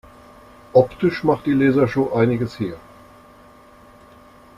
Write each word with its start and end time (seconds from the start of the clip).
Optisch 0.73 1.23
macht 1.23 1.45
die 1.45 1.53
Lasershow 1.53 2.11
einiges 2.13 2.59
her. 2.59 2.75